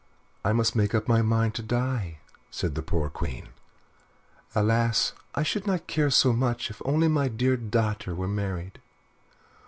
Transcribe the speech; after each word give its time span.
"I 0.43 0.51
must 0.51 0.75
make 0.75 0.95
up 0.95 1.07
my 1.07 1.21
mind 1.21 1.53
to 1.53 1.61
die," 1.61 2.17
said 2.49 2.73
the 2.73 2.81
poor 2.81 3.07
Queen. 3.07 3.49
"Alas! 4.55 5.13
I 5.35 5.43
should 5.43 5.67
not 5.67 5.85
care 5.85 6.09
so 6.09 6.33
much 6.33 6.71
if 6.71 6.81
only 6.83 7.07
my 7.07 7.27
dear 7.27 7.55
daughter 7.55 8.15
were 8.15 8.27
married." 8.27 8.79